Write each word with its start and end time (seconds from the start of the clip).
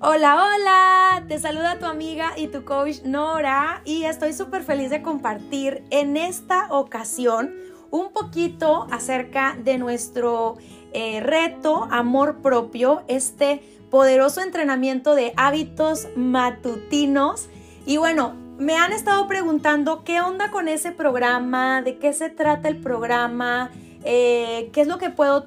Hola, 0.00 0.36
hola, 0.36 1.24
te 1.26 1.40
saluda 1.40 1.80
tu 1.80 1.84
amiga 1.84 2.30
y 2.36 2.46
tu 2.46 2.64
coach 2.64 3.02
Nora 3.02 3.82
y 3.84 4.04
estoy 4.04 4.32
súper 4.32 4.62
feliz 4.62 4.90
de 4.90 5.02
compartir 5.02 5.82
en 5.90 6.16
esta 6.16 6.68
ocasión 6.70 7.52
un 7.90 8.12
poquito 8.12 8.86
acerca 8.92 9.56
de 9.60 9.76
nuestro 9.76 10.56
eh, 10.92 11.18
reto 11.18 11.88
Amor 11.90 12.42
propio, 12.42 13.02
este 13.08 13.60
poderoso 13.90 14.40
entrenamiento 14.40 15.16
de 15.16 15.32
hábitos 15.36 16.06
matutinos. 16.14 17.48
Y 17.84 17.96
bueno, 17.96 18.36
me 18.56 18.76
han 18.76 18.92
estado 18.92 19.26
preguntando 19.26 20.04
qué 20.04 20.20
onda 20.20 20.52
con 20.52 20.68
ese 20.68 20.92
programa, 20.92 21.82
de 21.82 21.98
qué 21.98 22.12
se 22.12 22.30
trata 22.30 22.68
el 22.68 22.76
programa, 22.76 23.72
eh, 24.04 24.70
qué 24.72 24.82
es 24.82 24.86
lo 24.86 24.98
que 24.98 25.10
puedo, 25.10 25.46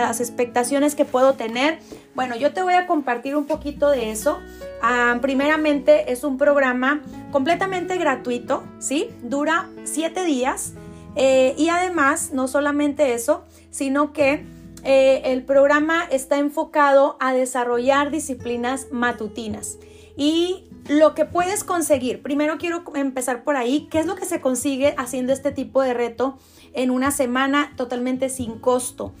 las 0.00 0.20
expectaciones 0.20 0.94
que 0.94 1.04
puedo 1.04 1.34
tener. 1.34 1.78
Bueno, 2.14 2.36
yo 2.36 2.52
te 2.52 2.62
voy 2.62 2.74
a 2.74 2.86
compartir 2.86 3.36
un 3.36 3.46
poquito 3.46 3.90
de 3.90 4.10
eso. 4.10 4.38
Ah, 4.82 5.18
primeramente 5.20 6.12
es 6.12 6.24
un 6.24 6.38
programa 6.38 7.02
completamente 7.32 7.96
gratuito, 7.98 8.62
¿sí? 8.78 9.08
Dura 9.22 9.68
siete 9.84 10.24
días. 10.24 10.74
Eh, 11.16 11.54
y 11.56 11.68
además, 11.70 12.30
no 12.32 12.46
solamente 12.46 13.14
eso, 13.14 13.44
sino 13.70 14.12
que 14.12 14.44
eh, 14.84 15.32
el 15.32 15.42
programa 15.42 16.04
está 16.10 16.38
enfocado 16.38 17.16
a 17.18 17.32
desarrollar 17.32 18.10
disciplinas 18.10 18.88
matutinas. 18.92 19.78
Y 20.16 20.64
lo 20.88 21.14
que 21.14 21.24
puedes 21.24 21.64
conseguir, 21.64 22.22
primero 22.22 22.58
quiero 22.58 22.84
empezar 22.94 23.42
por 23.42 23.56
ahí, 23.56 23.88
¿qué 23.90 23.98
es 23.98 24.06
lo 24.06 24.14
que 24.14 24.24
se 24.24 24.40
consigue 24.40 24.94
haciendo 24.96 25.32
este 25.32 25.50
tipo 25.50 25.82
de 25.82 25.94
reto 25.94 26.38
en 26.72 26.90
una 26.90 27.10
semana 27.10 27.72
totalmente 27.76 28.28
sin 28.28 28.58
costo? 28.58 29.12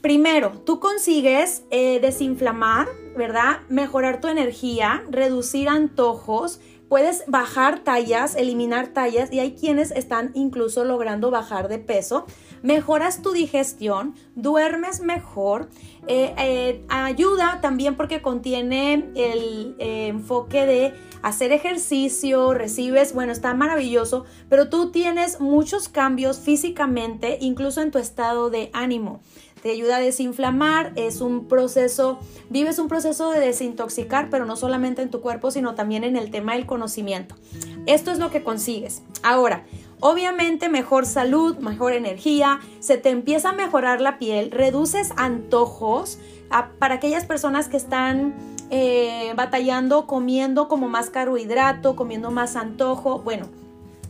Primero, 0.00 0.52
tú 0.64 0.78
consigues 0.78 1.64
eh, 1.70 1.98
desinflamar, 2.00 2.86
¿verdad? 3.16 3.62
Mejorar 3.68 4.20
tu 4.20 4.28
energía, 4.28 5.02
reducir 5.10 5.68
antojos, 5.68 6.60
puedes 6.88 7.24
bajar 7.26 7.80
tallas, 7.80 8.36
eliminar 8.36 8.88
tallas 8.88 9.32
y 9.32 9.40
hay 9.40 9.56
quienes 9.56 9.90
están 9.90 10.30
incluso 10.34 10.84
logrando 10.84 11.32
bajar 11.32 11.66
de 11.66 11.80
peso. 11.80 12.26
Mejoras 12.62 13.22
tu 13.22 13.32
digestión, 13.32 14.14
duermes 14.36 15.00
mejor, 15.00 15.68
eh, 16.06 16.32
eh, 16.38 16.84
ayuda 16.88 17.60
también 17.60 17.96
porque 17.96 18.22
contiene 18.22 19.10
el 19.16 19.74
enfoque 19.80 20.64
de 20.64 20.94
hacer 21.22 21.50
ejercicio, 21.50 22.54
recibes, 22.54 23.12
bueno, 23.14 23.32
está 23.32 23.52
maravilloso, 23.52 24.24
pero 24.48 24.68
tú 24.68 24.92
tienes 24.92 25.40
muchos 25.40 25.88
cambios 25.88 26.38
físicamente, 26.38 27.38
incluso 27.40 27.80
en 27.82 27.90
tu 27.90 27.98
estado 27.98 28.48
de 28.48 28.70
ánimo 28.72 29.20
te 29.58 29.70
ayuda 29.70 29.96
a 29.96 30.00
desinflamar, 30.00 30.92
es 30.96 31.20
un 31.20 31.46
proceso, 31.46 32.18
vives 32.50 32.78
un 32.78 32.88
proceso 32.88 33.30
de 33.30 33.40
desintoxicar, 33.40 34.30
pero 34.30 34.46
no 34.46 34.56
solamente 34.56 35.02
en 35.02 35.10
tu 35.10 35.20
cuerpo, 35.20 35.50
sino 35.50 35.74
también 35.74 36.04
en 36.04 36.16
el 36.16 36.30
tema 36.30 36.54
del 36.54 36.66
conocimiento. 36.66 37.34
Esto 37.86 38.10
es 38.10 38.18
lo 38.18 38.30
que 38.30 38.42
consigues. 38.42 39.02
Ahora, 39.22 39.64
obviamente 40.00 40.68
mejor 40.68 41.06
salud, 41.06 41.56
mejor 41.58 41.92
energía, 41.92 42.60
se 42.80 42.98
te 42.98 43.10
empieza 43.10 43.50
a 43.50 43.52
mejorar 43.52 44.00
la 44.00 44.18
piel, 44.18 44.50
reduces 44.50 45.12
antojos 45.16 46.18
para 46.78 46.94
aquellas 46.94 47.26
personas 47.26 47.68
que 47.68 47.76
están 47.76 48.34
eh, 48.70 49.32
batallando, 49.36 50.06
comiendo 50.06 50.68
como 50.68 50.88
más 50.88 51.10
carbohidrato, 51.10 51.96
comiendo 51.96 52.30
más 52.30 52.56
antojo. 52.56 53.20
Bueno, 53.20 53.46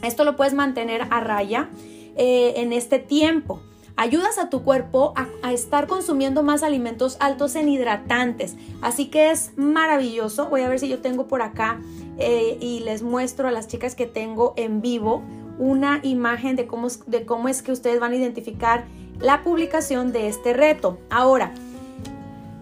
esto 0.02 0.24
lo 0.24 0.36
puedes 0.36 0.54
mantener 0.54 1.06
a 1.10 1.20
raya 1.20 1.68
eh, 2.16 2.54
en 2.56 2.72
este 2.72 2.98
tiempo 2.98 3.60
ayudas 3.98 4.38
a 4.38 4.48
tu 4.48 4.62
cuerpo 4.62 5.12
a, 5.42 5.52
estar 5.52 5.88
consumiendo 5.88 6.42
más 6.42 6.62
alimentos 6.62 7.16
altos 7.20 7.56
en 7.56 7.68
hidratantes. 7.68 8.54
Así 8.80 9.06
que 9.06 9.30
es 9.30 9.52
maravilloso. 9.56 10.48
Voy 10.48 10.60
a 10.62 10.68
ver 10.68 10.78
si 10.78 10.88
yo 10.88 11.00
tengo 11.00 11.26
por 11.26 11.42
acá 11.42 11.80
eh, 12.18 12.56
y 12.60 12.80
les 12.80 13.02
muestro 13.02 13.48
a 13.48 13.50
las 13.50 13.66
chicas 13.66 13.94
que 13.94 14.06
tengo 14.06 14.54
en 14.56 14.80
vivo 14.80 15.22
una 15.58 15.98
imagen 16.04 16.54
de 16.54 16.68
cómo, 16.68 16.88
de 17.06 17.26
cómo 17.26 17.48
es 17.48 17.62
que 17.62 17.72
ustedes 17.72 17.98
van 17.98 18.12
a 18.12 18.16
identificar 18.16 18.84
la 19.18 19.42
publicación 19.42 20.12
de 20.12 20.28
este 20.28 20.52
reto. 20.52 20.98
Ahora, 21.10 21.52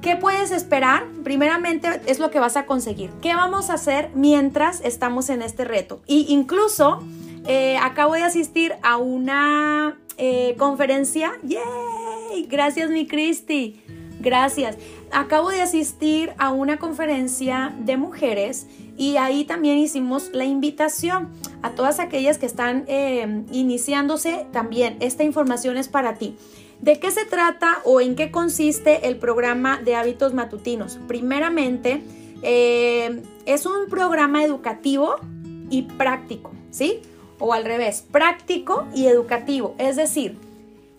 ¿qué 0.00 0.16
puedes 0.16 0.50
esperar? 0.52 1.04
Primeramente 1.22 2.00
es 2.06 2.18
lo 2.18 2.30
que 2.30 2.40
vas 2.40 2.56
a 2.56 2.64
conseguir. 2.64 3.10
¿Qué 3.20 3.34
vamos 3.34 3.68
a 3.68 3.74
hacer 3.74 4.10
mientras 4.14 4.80
estamos 4.80 5.28
en 5.28 5.42
este 5.42 5.66
reto? 5.66 6.00
Y 6.06 6.32
incluso 6.32 7.02
eh, 7.46 7.76
acabo 7.76 8.14
de 8.14 8.22
asistir 8.22 8.74
a 8.82 8.96
una 8.96 9.98
eh, 10.16 10.54
conferencia. 10.58 11.32
¡Yay! 11.42 12.46
Gracias, 12.48 12.90
mi 12.90 13.06
Cristi. 13.06 13.80
Gracias. 14.20 14.76
Acabo 15.12 15.50
de 15.50 15.60
asistir 15.60 16.32
a 16.38 16.50
una 16.50 16.78
conferencia 16.78 17.74
de 17.78 17.96
mujeres 17.96 18.66
y 18.96 19.16
ahí 19.18 19.44
también 19.44 19.78
hicimos 19.78 20.30
la 20.32 20.44
invitación 20.44 21.28
a 21.62 21.70
todas 21.70 22.00
aquellas 22.00 22.38
que 22.38 22.46
están 22.46 22.84
eh, 22.88 23.44
iniciándose 23.52 24.46
también. 24.52 24.96
Esta 25.00 25.22
información 25.22 25.76
es 25.76 25.88
para 25.88 26.14
ti. 26.14 26.36
¿De 26.80 26.98
qué 26.98 27.10
se 27.10 27.24
trata 27.24 27.78
o 27.84 28.00
en 28.00 28.16
qué 28.16 28.30
consiste 28.30 29.08
el 29.08 29.16
programa 29.16 29.80
de 29.82 29.96
hábitos 29.96 30.34
matutinos? 30.34 30.98
Primeramente, 31.06 32.02
eh, 32.42 33.22
es 33.46 33.66
un 33.66 33.88
programa 33.88 34.44
educativo 34.44 35.16
y 35.70 35.82
práctico, 35.82 36.52
¿sí? 36.70 37.00
O 37.38 37.52
al 37.52 37.64
revés, 37.64 38.04
práctico 38.10 38.86
y 38.94 39.06
educativo. 39.06 39.74
Es 39.78 39.96
decir, 39.96 40.38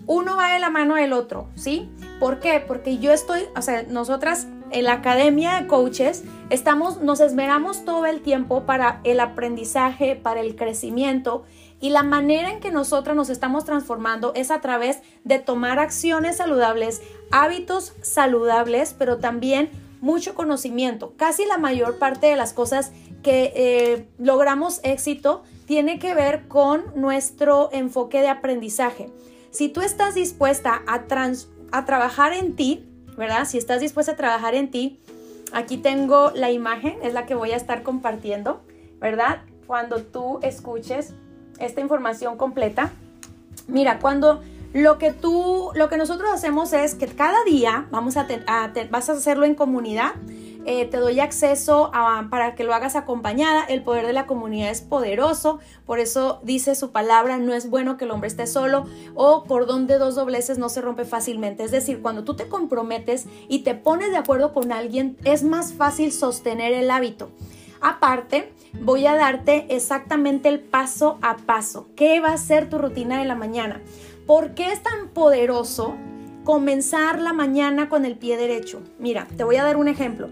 uno 0.05 0.37
va 0.37 0.53
de 0.53 0.59
la 0.59 0.69
mano 0.69 0.95
del 0.95 1.13
otro, 1.13 1.47
¿sí? 1.55 1.89
¿Por 2.19 2.39
qué? 2.39 2.63
Porque 2.65 2.97
yo 2.97 3.11
estoy, 3.11 3.43
o 3.55 3.61
sea, 3.61 3.83
nosotras 3.83 4.47
en 4.71 4.85
la 4.85 4.93
academia 4.93 5.59
de 5.59 5.67
coaches 5.67 6.23
estamos, 6.49 7.01
nos 7.01 7.19
esmeramos 7.19 7.85
todo 7.85 8.05
el 8.05 8.21
tiempo 8.21 8.63
para 8.63 9.01
el 9.03 9.19
aprendizaje, 9.19 10.15
para 10.15 10.41
el 10.41 10.55
crecimiento 10.55 11.43
y 11.79 11.91
la 11.91 12.03
manera 12.03 12.51
en 12.51 12.59
que 12.59 12.71
nosotras 12.71 13.15
nos 13.15 13.29
estamos 13.29 13.65
transformando 13.65 14.33
es 14.33 14.49
a 14.49 14.61
través 14.61 14.99
de 15.23 15.39
tomar 15.39 15.79
acciones 15.79 16.37
saludables, 16.37 17.01
hábitos 17.31 17.93
saludables, 18.01 18.95
pero 18.97 19.17
también 19.17 19.69
mucho 20.01 20.35
conocimiento. 20.35 21.13
Casi 21.17 21.45
la 21.45 21.57
mayor 21.57 21.99
parte 21.99 22.27
de 22.27 22.35
las 22.35 22.53
cosas 22.53 22.91
que 23.23 23.51
eh, 23.55 24.07
logramos 24.17 24.79
éxito 24.83 25.43
tiene 25.67 25.99
que 25.99 26.15
ver 26.15 26.47
con 26.47 26.85
nuestro 26.95 27.69
enfoque 27.73 28.21
de 28.21 28.29
aprendizaje. 28.29 29.11
Si 29.51 29.67
tú 29.67 29.81
estás 29.81 30.15
dispuesta 30.15 30.81
a, 30.87 31.03
a 31.71 31.85
trabajar 31.85 32.31
en 32.31 32.55
ti, 32.55 32.87
¿verdad? 33.17 33.45
Si 33.45 33.57
estás 33.57 33.81
dispuesta 33.81 34.13
a 34.13 34.15
trabajar 34.15 34.55
en 34.55 34.71
ti, 34.71 34.99
aquí 35.51 35.77
tengo 35.77 36.31
la 36.33 36.51
imagen, 36.51 36.97
es 37.03 37.13
la 37.13 37.25
que 37.25 37.35
voy 37.35 37.51
a 37.51 37.57
estar 37.57 37.83
compartiendo, 37.83 38.61
¿verdad? 38.99 39.41
Cuando 39.67 40.01
tú 40.01 40.39
escuches 40.41 41.13
esta 41.59 41.81
información 41.81 42.37
completa. 42.37 42.91
Mira, 43.67 43.99
cuando 43.99 44.41
lo 44.73 44.97
que 44.97 45.11
tú, 45.11 45.71
lo 45.75 45.89
que 45.89 45.97
nosotros 45.97 46.31
hacemos 46.31 46.71
es 46.71 46.95
que 46.95 47.07
cada 47.07 47.43
día 47.43 47.87
vamos 47.91 48.15
a, 48.15 48.25
a 48.47 48.71
vas 48.89 49.09
a 49.09 49.13
hacerlo 49.13 49.45
en 49.45 49.55
comunidad 49.55 50.13
eh, 50.67 50.85
te 50.85 50.97
doy 50.97 51.21
acceso 51.21 51.91
para 52.29 52.53
que 52.53 52.65
lo 52.65 52.73
hagas 52.73 52.97
acompañada. 52.97 53.63
El 53.63 53.83
poder 53.83 54.05
de 54.05 54.11
la 54.11 54.27
comunidad 54.27 54.69
es 54.69 54.81
poderoso, 54.81 55.59
por 55.85 55.99
eso 55.99 56.41
dice 56.43 56.75
su 56.75 56.91
palabra, 56.91 57.37
no 57.37 57.53
es 57.53 57.69
bueno 57.69 57.95
que 57.95 58.03
el 58.03 58.11
hombre 58.11 58.27
esté 58.27 58.47
solo 58.47 58.85
o 59.15 59.45
cordón 59.45 59.87
de 59.87 59.97
dos 59.97 60.15
dobleces 60.15 60.57
no 60.57 60.67
se 60.67 60.81
rompe 60.81 61.05
fácilmente. 61.05 61.63
Es 61.63 61.71
decir, 61.71 62.01
cuando 62.01 62.25
tú 62.25 62.35
te 62.35 62.49
comprometes 62.49 63.27
y 63.47 63.59
te 63.59 63.75
pones 63.75 64.11
de 64.11 64.17
acuerdo 64.17 64.53
con 64.53 64.73
alguien, 64.73 65.17
es 65.23 65.41
más 65.41 65.71
fácil 65.71 66.11
sostener 66.11 66.73
el 66.73 66.91
hábito. 66.91 67.31
Aparte, 67.79 68.51
voy 68.81 69.05
a 69.05 69.15
darte 69.15 69.67
exactamente 69.69 70.49
el 70.49 70.59
paso 70.59 71.17
a 71.21 71.37
paso. 71.37 71.87
¿Qué 71.95 72.19
va 72.19 72.33
a 72.33 72.37
ser 72.37 72.69
tu 72.69 72.77
rutina 72.77 73.19
de 73.19 73.25
la 73.25 73.35
mañana? 73.35 73.81
¿Por 74.25 74.53
qué 74.53 74.73
es 74.73 74.83
tan 74.83 75.09
poderoso 75.13 75.95
comenzar 76.43 77.21
la 77.21 77.31
mañana 77.31 77.87
con 77.87 78.03
el 78.03 78.17
pie 78.17 78.35
derecho? 78.35 78.81
Mira, 78.99 79.27
te 79.37 79.45
voy 79.45 79.55
a 79.55 79.63
dar 79.63 79.77
un 79.77 79.87
ejemplo. 79.87 80.27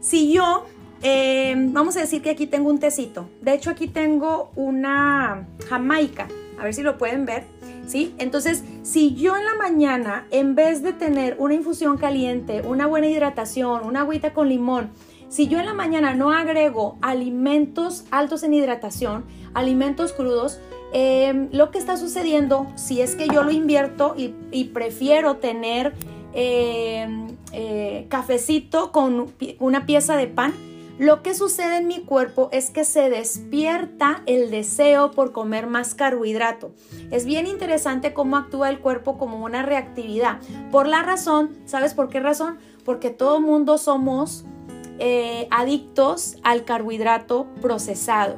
Si 0.00 0.32
yo, 0.32 0.64
eh, 1.02 1.54
vamos 1.56 1.96
a 1.98 2.00
decir 2.00 2.22
que 2.22 2.30
aquí 2.30 2.46
tengo 2.46 2.70
un 2.70 2.78
tecito, 2.78 3.28
de 3.42 3.52
hecho 3.52 3.68
aquí 3.68 3.86
tengo 3.86 4.50
una 4.56 5.46
jamaica, 5.68 6.26
a 6.58 6.64
ver 6.64 6.72
si 6.72 6.82
lo 6.82 6.96
pueden 6.96 7.26
ver, 7.26 7.44
¿sí? 7.86 8.14
Entonces, 8.16 8.64
si 8.82 9.14
yo 9.14 9.36
en 9.36 9.44
la 9.44 9.54
mañana, 9.56 10.26
en 10.30 10.54
vez 10.54 10.82
de 10.82 10.94
tener 10.94 11.36
una 11.38 11.52
infusión 11.52 11.98
caliente, 11.98 12.62
una 12.62 12.86
buena 12.86 13.08
hidratación, 13.08 13.86
una 13.86 14.00
agüita 14.00 14.32
con 14.32 14.48
limón, 14.48 14.90
si 15.28 15.48
yo 15.48 15.60
en 15.60 15.66
la 15.66 15.74
mañana 15.74 16.14
no 16.14 16.32
agrego 16.32 16.96
alimentos 17.02 18.04
altos 18.10 18.42
en 18.42 18.54
hidratación, 18.54 19.26
alimentos 19.52 20.14
crudos, 20.14 20.60
eh, 20.94 21.48
lo 21.52 21.70
que 21.70 21.78
está 21.78 21.98
sucediendo, 21.98 22.66
si 22.74 23.02
es 23.02 23.16
que 23.16 23.28
yo 23.28 23.42
lo 23.42 23.50
invierto 23.52 24.14
y 24.16 24.64
prefiero 24.64 25.36
tener 25.36 25.94
eh, 26.34 27.08
eh, 27.52 28.06
cafecito 28.08 28.92
con 28.92 29.32
una 29.58 29.86
pieza 29.86 30.16
de 30.16 30.26
pan, 30.26 30.52
lo 31.00 31.22
que 31.22 31.34
sucede 31.34 31.78
en 31.78 31.86
mi 31.86 32.00
cuerpo 32.00 32.50
es 32.52 32.68
que 32.68 32.84
se 32.84 33.08
despierta 33.08 34.22
el 34.26 34.50
deseo 34.50 35.12
por 35.12 35.32
comer 35.32 35.66
más 35.66 35.94
carbohidrato. 35.94 36.72
Es 37.10 37.24
bien 37.24 37.46
interesante 37.46 38.12
cómo 38.12 38.36
actúa 38.36 38.68
el 38.68 38.80
cuerpo 38.80 39.16
como 39.16 39.42
una 39.42 39.62
reactividad. 39.62 40.40
Por 40.70 40.86
la 40.86 41.02
razón, 41.02 41.56
¿sabes 41.64 41.94
por 41.94 42.10
qué 42.10 42.20
razón? 42.20 42.58
Porque 42.84 43.08
todo 43.08 43.40
mundo 43.40 43.78
somos 43.78 44.44
eh, 44.98 45.48
adictos 45.50 46.36
al 46.42 46.66
carbohidrato 46.66 47.46
procesado, 47.62 48.36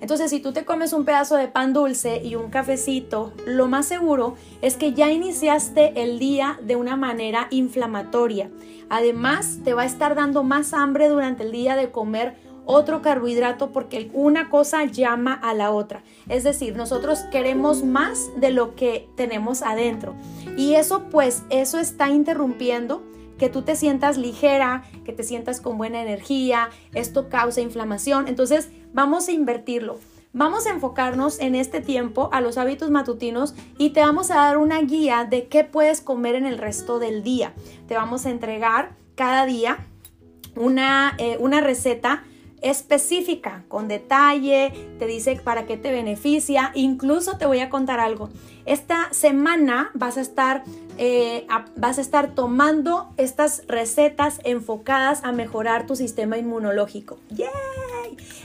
Entonces, 0.00 0.30
si 0.30 0.40
tú 0.40 0.52
te 0.52 0.64
comes 0.64 0.92
un 0.92 1.04
pedazo 1.04 1.36
de 1.36 1.48
pan 1.48 1.72
dulce 1.72 2.20
y 2.22 2.36
un 2.36 2.50
cafecito, 2.50 3.32
lo 3.46 3.66
más 3.66 3.86
seguro 3.86 4.36
es 4.62 4.76
que 4.76 4.92
ya 4.92 5.10
iniciaste 5.10 6.02
el 6.02 6.18
día 6.18 6.58
de 6.62 6.76
una 6.76 6.96
manera 6.96 7.48
inflamatoria. 7.50 8.50
Además, 8.88 9.58
te 9.64 9.74
va 9.74 9.82
a 9.82 9.86
estar 9.86 10.14
dando 10.14 10.44
más 10.44 10.72
hambre 10.72 11.08
durante 11.08 11.42
el 11.42 11.52
día 11.52 11.74
de 11.74 11.90
comer 11.90 12.36
otro 12.64 13.02
carbohidrato 13.02 13.72
porque 13.72 14.10
una 14.12 14.48
cosa 14.48 14.84
llama 14.84 15.34
a 15.34 15.54
la 15.54 15.72
otra. 15.72 16.04
Es 16.28 16.44
decir, 16.44 16.76
nosotros 16.76 17.20
queremos 17.32 17.82
más 17.82 18.30
de 18.36 18.50
lo 18.50 18.76
que 18.76 19.08
tenemos 19.16 19.62
adentro. 19.62 20.14
Y 20.56 20.74
eso 20.74 21.08
pues, 21.10 21.42
eso 21.50 21.78
está 21.78 22.10
interrumpiendo 22.10 23.02
que 23.40 23.48
tú 23.48 23.62
te 23.62 23.74
sientas 23.74 24.18
ligera, 24.18 24.84
que 25.02 25.14
te 25.14 25.24
sientas 25.24 25.62
con 25.62 25.78
buena 25.78 26.02
energía, 26.02 26.68
esto 26.92 27.30
causa 27.30 27.62
inflamación, 27.62 28.28
entonces 28.28 28.68
vamos 28.92 29.28
a 29.28 29.32
invertirlo. 29.32 29.98
Vamos 30.34 30.66
a 30.66 30.70
enfocarnos 30.70 31.40
en 31.40 31.54
este 31.54 31.80
tiempo 31.80 32.28
a 32.32 32.42
los 32.42 32.58
hábitos 32.58 32.90
matutinos 32.90 33.54
y 33.78 33.90
te 33.90 34.00
vamos 34.00 34.30
a 34.30 34.36
dar 34.36 34.58
una 34.58 34.80
guía 34.82 35.26
de 35.28 35.48
qué 35.48 35.64
puedes 35.64 36.02
comer 36.02 36.34
en 36.34 36.44
el 36.44 36.58
resto 36.58 36.98
del 36.98 37.24
día. 37.24 37.54
Te 37.88 37.94
vamos 37.94 38.26
a 38.26 38.30
entregar 38.30 38.94
cada 39.16 39.46
día 39.46 39.78
una, 40.54 41.14
eh, 41.18 41.36
una 41.40 41.62
receta 41.62 42.22
específica, 42.62 43.64
con 43.68 43.88
detalle, 43.88 44.72
te 44.98 45.06
dice 45.06 45.40
para 45.42 45.66
qué 45.66 45.76
te 45.76 45.90
beneficia. 45.90 46.72
Incluso 46.74 47.36
te 47.36 47.46
voy 47.46 47.60
a 47.60 47.70
contar 47.70 48.00
algo. 48.00 48.30
Esta 48.66 49.08
semana 49.12 49.90
vas 49.94 50.16
a 50.16 50.20
estar, 50.20 50.64
eh, 50.98 51.46
vas 51.76 51.98
a 51.98 52.00
estar 52.00 52.34
tomando 52.34 53.08
estas 53.16 53.62
recetas 53.66 54.40
enfocadas 54.44 55.24
a 55.24 55.32
mejorar 55.32 55.86
tu 55.86 55.96
sistema 55.96 56.38
inmunológico. 56.38 57.18
¡Yay! 57.30 57.48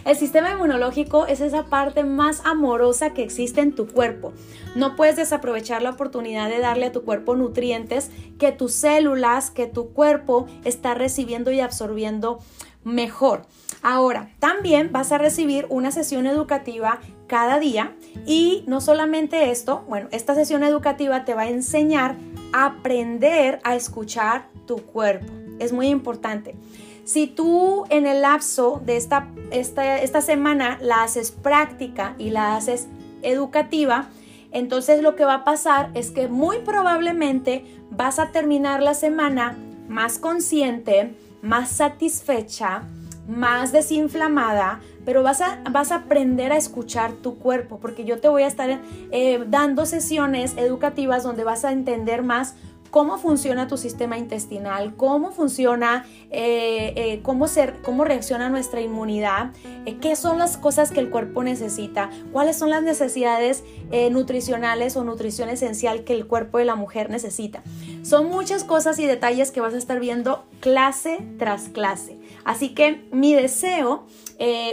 El 0.06 0.15
sistema 0.15 0.51
inmunológico 0.51 1.25
es 1.25 1.41
esa 1.41 1.65
parte 1.65 2.03
más 2.03 2.41
amorosa 2.45 3.13
que 3.13 3.23
existe 3.23 3.61
en 3.61 3.73
tu 3.73 3.88
cuerpo. 3.88 4.33
No 4.75 4.95
puedes 4.95 5.15
desaprovechar 5.15 5.81
la 5.81 5.91
oportunidad 5.91 6.47
de 6.50 6.59
darle 6.59 6.88
a 6.88 6.91
tu 6.91 7.03
cuerpo 7.03 7.35
nutrientes 7.35 8.11
que 8.38 8.51
tus 8.51 8.73
células, 8.73 9.50
que 9.50 9.65
tu 9.65 9.94
cuerpo 9.94 10.47
está 10.63 10.94
recibiendo 10.94 11.51
y 11.51 11.59
absorbiendo 11.59 12.39
mejor. 12.83 13.47
Ahora, 13.87 14.31
también 14.39 14.91
vas 14.91 15.11
a 15.11 15.19
recibir 15.19 15.67
una 15.69 15.91
sesión 15.91 16.25
educativa 16.25 17.01
cada 17.27 17.59
día 17.59 17.95
y 18.25 18.63
no 18.65 18.81
solamente 18.81 19.51
esto, 19.51 19.85
bueno, 19.87 20.07
esta 20.11 20.33
sesión 20.33 20.63
educativa 20.63 21.23
te 21.23 21.35
va 21.35 21.43
a 21.43 21.49
enseñar 21.49 22.15
a 22.51 22.65
aprender 22.65 23.59
a 23.63 23.75
escuchar 23.75 24.47
tu 24.65 24.77
cuerpo. 24.77 25.31
Es 25.59 25.71
muy 25.71 25.89
importante. 25.89 26.55
Si 27.03 27.27
tú 27.27 27.85
en 27.91 28.07
el 28.07 28.23
lapso 28.23 28.81
de 28.83 28.97
esta, 28.97 29.27
esta, 29.51 29.99
esta 29.99 30.21
semana 30.21 30.79
la 30.81 31.03
haces 31.03 31.29
práctica 31.29 32.15
y 32.17 32.31
la 32.31 32.55
haces 32.55 32.87
educativa, 33.21 34.09
entonces 34.51 35.03
lo 35.03 35.15
que 35.15 35.25
va 35.25 35.35
a 35.35 35.43
pasar 35.43 35.91
es 35.93 36.09
que 36.09 36.27
muy 36.27 36.57
probablemente 36.65 37.63
vas 37.91 38.17
a 38.17 38.31
terminar 38.31 38.81
la 38.81 38.95
semana 38.95 39.55
más 39.87 40.17
consciente, 40.17 41.13
más 41.43 41.69
satisfecha, 41.69 42.81
más 43.27 43.72
desinflamada, 43.72 44.81
pero 45.06 45.24
vas 45.24 45.42
a, 45.42 45.60
vas 45.72 45.92
a 45.92 45.95
aprender 45.95 46.51
a 46.51 46.57
escuchar 46.57 47.13
tu 47.13 47.38
cuerpo, 47.38 47.80
porque 47.80 48.06
yo 48.06 48.19
te 48.19 48.27
voy 48.27 48.44
a 48.44 48.48
estar 48.48 48.81
eh, 49.12 49.44
dando 49.48 49.86
sesiones 49.86 50.56
educativas 50.57 51.24
donde 51.24 51.44
vas 51.44 51.66
a 51.66 51.72
entender 51.72 52.24
más 52.24 52.56
cómo 52.95 53.18
funciona 53.18 53.68
tu 53.68 53.75
sistema 53.75 54.18
intestinal, 54.18 54.95
cómo 54.95 55.31
funciona, 55.33 56.06
eh, 56.31 56.94
eh, 56.95 57.19
cómo, 57.24 57.50
ser, 57.50 57.81
cómo 57.81 58.06
reacciona 58.06 58.47
nuestra 58.47 58.80
inmunidad, 58.80 59.51
eh, 59.86 59.97
qué 60.00 60.15
son 60.15 60.38
las 60.38 60.56
cosas 60.56 60.92
que 60.92 61.01
el 61.01 61.09
cuerpo 61.09 61.44
necesita, 61.44 62.09
cuáles 62.31 62.57
son 62.57 62.69
las 62.69 62.83
necesidades 62.83 63.65
nutricionales 64.12 64.95
o 64.95 65.03
nutrición 65.03 65.50
esencial 65.50 66.06
que 66.06 66.13
el 66.13 66.25
cuerpo 66.25 66.57
de 66.57 66.63
la 66.63 66.75
mujer 66.75 67.09
necesita. 67.09 67.63
Son 68.01 68.30
muchas 68.30 68.63
cosas 68.63 68.97
y 68.97 69.06
detalles 69.06 69.51
que 69.51 69.59
vas 69.59 69.74
a 69.74 69.77
estar 69.77 70.00
viendo 70.00 70.45
clase 70.62 71.19
tras 71.38 71.68
clase. 71.68 72.18
Así 72.45 72.69
que 72.69 73.09
mi 73.12 73.33
deseo, 73.33 74.06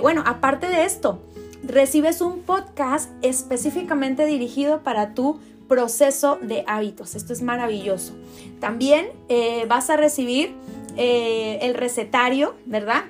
bueno, 0.00 0.22
aparte 0.26 0.68
de 0.68 0.84
esto, 0.84 1.20
recibes 1.64 2.20
un 2.20 2.42
podcast 2.42 3.10
específicamente 3.22 4.26
dirigido 4.26 4.82
para 4.82 5.14
tu 5.14 5.40
proceso 5.72 6.38
de 6.42 6.64
hábitos. 6.66 7.14
Esto 7.14 7.32
es 7.32 7.40
maravilloso. 7.40 8.12
También 8.60 9.06
eh, 9.30 9.64
vas 9.70 9.88
a 9.88 9.96
recibir 9.96 10.54
eh, 10.98 11.60
el 11.62 11.72
recetario, 11.72 12.54
¿verdad? 12.66 13.04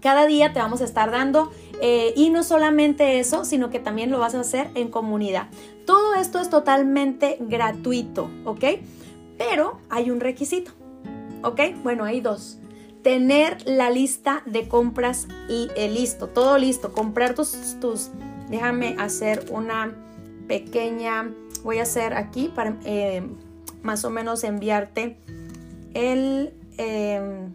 Cada 0.00 0.26
día 0.26 0.52
te 0.52 0.58
vamos 0.58 0.80
a 0.80 0.84
estar 0.84 1.12
dando 1.12 1.52
eh, 1.80 2.12
y 2.16 2.30
no 2.30 2.42
solamente 2.42 3.20
eso, 3.20 3.44
sino 3.44 3.70
que 3.70 3.78
también 3.78 4.10
lo 4.10 4.18
vas 4.18 4.34
a 4.34 4.40
hacer 4.40 4.68
en 4.74 4.88
comunidad. 4.88 5.46
Todo 5.84 6.14
esto 6.14 6.40
es 6.40 6.50
totalmente 6.50 7.36
gratuito, 7.38 8.28
¿ok? 8.44 8.64
Pero 9.38 9.78
hay 9.88 10.10
un 10.10 10.18
requisito, 10.18 10.72
¿ok? 11.44 11.60
Bueno, 11.84 12.02
hay 12.02 12.20
dos. 12.20 12.58
Tener 13.04 13.58
la 13.64 13.90
lista 13.90 14.42
de 14.44 14.66
compras 14.66 15.28
y 15.48 15.68
listo, 15.88 16.26
todo 16.26 16.58
listo. 16.58 16.92
Comprar 16.92 17.34
tus, 17.34 17.78
tus, 17.78 18.10
déjame 18.50 18.96
hacer 18.98 19.46
una 19.52 19.94
pequeña 20.48 21.30
voy 21.66 21.80
a 21.80 21.82
hacer 21.82 22.14
aquí 22.14 22.48
para 22.54 22.78
eh, 22.84 23.28
más 23.82 24.04
o 24.06 24.10
menos 24.10 24.42
enviarte 24.44 25.18
el... 25.92 26.54
Eh, 26.78 27.48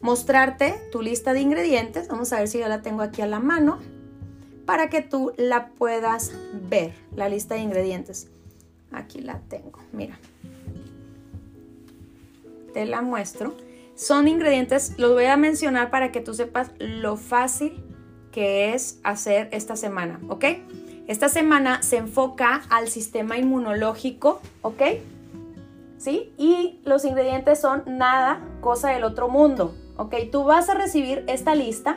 mostrarte 0.00 0.74
tu 0.92 1.02
lista 1.02 1.32
de 1.32 1.40
ingredientes. 1.40 2.06
Vamos 2.08 2.32
a 2.32 2.38
ver 2.38 2.48
si 2.48 2.58
yo 2.58 2.68
la 2.68 2.82
tengo 2.82 3.02
aquí 3.02 3.22
a 3.22 3.26
la 3.26 3.40
mano 3.40 3.80
para 4.66 4.88
que 4.88 5.02
tú 5.02 5.32
la 5.36 5.70
puedas 5.70 6.32
ver, 6.68 6.92
la 7.14 7.28
lista 7.28 7.54
de 7.56 7.62
ingredientes. 7.62 8.28
Aquí 8.92 9.20
la 9.20 9.40
tengo, 9.48 9.80
mira. 9.92 10.18
Te 12.72 12.84
la 12.84 13.02
muestro. 13.02 13.54
Son 13.96 14.28
ingredientes, 14.28 14.94
los 14.98 15.12
voy 15.12 15.24
a 15.24 15.36
mencionar 15.36 15.90
para 15.90 16.12
que 16.12 16.20
tú 16.20 16.34
sepas 16.34 16.70
lo 16.78 17.16
fácil 17.16 17.82
que 18.30 18.74
es 18.74 19.00
hacer 19.02 19.48
esta 19.50 19.74
semana, 19.74 20.20
¿ok? 20.28 20.44
Esta 21.06 21.28
semana 21.28 21.82
se 21.84 21.98
enfoca 21.98 22.62
al 22.68 22.88
sistema 22.88 23.38
inmunológico, 23.38 24.40
¿ok? 24.62 24.82
¿Sí? 25.98 26.32
Y 26.36 26.80
los 26.84 27.04
ingredientes 27.04 27.60
son 27.60 27.84
nada, 27.86 28.40
cosa 28.60 28.90
del 28.90 29.04
otro 29.04 29.28
mundo, 29.28 29.72
¿ok? 29.96 30.14
Tú 30.32 30.42
vas 30.42 30.68
a 30.68 30.74
recibir 30.74 31.22
esta 31.28 31.54
lista. 31.54 31.96